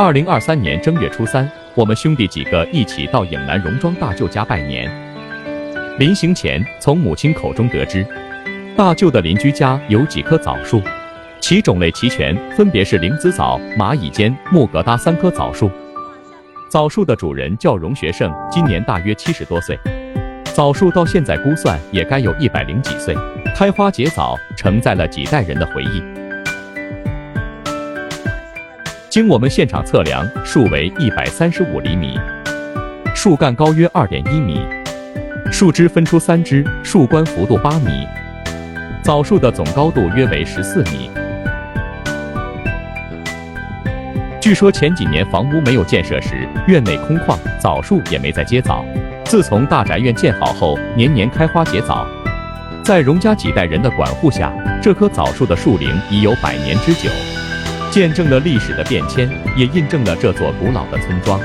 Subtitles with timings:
[0.00, 4.88] 二零二三年正月初三，我们兄弟几个一起到影南荣庄大舅家拜年。
[5.98, 8.06] 临行前，从母亲口中得知，
[8.76, 10.80] 大舅的邻居家有几棵枣树，
[11.40, 15.68] 其种类齐全，分别是灵子枣、蚂蚁尖、木疙瘩三棵枣树。
[16.70, 19.76] 枣树的主人叫荣学胜，今年大约七十多岁。
[20.54, 23.16] 枣树到现在估算也该有一百零几岁，
[23.52, 26.17] 开花结枣，承载了几代人的回忆。
[29.18, 32.16] 经我们现场测量，树为一百三十五厘米，
[33.16, 34.64] 树干高约二点一米，
[35.50, 38.06] 树枝分出三支，树冠幅度八米，
[39.02, 41.10] 枣树的总高度约为十四米。
[44.40, 48.84] 据说前几年房屋没有建设时，院内空旷，枣树也没再结枣。
[49.24, 52.06] 自从大宅院建好后，年年开花结枣。
[52.84, 57.10] 在荣家几代人的管护下，这棵枣树的树龄已有百年之久，
[57.98, 61.40] 见证了历史的变迁，也印证了这座古老的村庄。